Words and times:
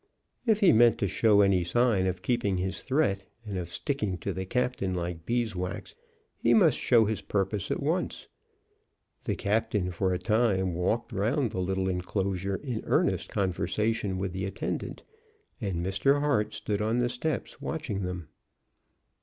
If 0.47 0.61
he 0.61 0.71
meant 0.73 0.97
to 0.97 1.07
show 1.07 1.41
any 1.41 1.63
sign 1.63 2.07
of 2.07 2.23
keeping 2.23 2.57
his 2.57 2.81
threat 2.81 3.23
and 3.45 3.55
of 3.55 3.69
sticking 3.71 4.17
to 4.17 4.33
the 4.33 4.47
captain 4.47 4.95
like 4.95 5.27
beeswax, 5.27 5.93
he 6.39 6.55
must 6.55 6.79
show 6.79 7.05
his 7.05 7.21
purpose 7.21 7.69
at 7.69 7.83
once. 7.83 8.27
The 9.25 9.35
captain 9.35 9.91
for 9.91 10.11
a 10.11 10.17
time 10.17 10.73
walked 10.73 11.11
round 11.11 11.51
the 11.51 11.61
little 11.61 11.87
enclosure 11.87 12.55
in 12.55 12.81
earnest 12.85 13.29
conversation 13.29 14.17
with 14.17 14.33
the 14.33 14.45
attendant, 14.45 15.03
and 15.61 15.85
Mr. 15.85 16.19
Hart 16.19 16.55
stood 16.55 16.81
on 16.81 16.97
the 16.97 17.07
steps 17.07 17.61
watching 17.61 18.01
them. 18.01 18.29